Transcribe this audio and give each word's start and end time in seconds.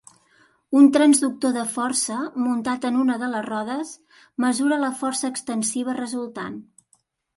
Un 0.77 0.85
transductor 0.95 1.51
de 1.57 1.65
força 1.73 2.17
muntat 2.45 2.87
en 2.91 2.97
una 3.03 3.17
de 3.25 3.29
les 3.35 3.45
rodes, 3.49 3.93
mesura 4.47 4.81
la 4.85 4.93
força 5.03 5.31
extensiva 5.35 5.97
resultant. 6.03 6.59